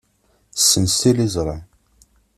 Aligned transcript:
Ssens 0.59 0.95
tiliẓri. 1.01 1.57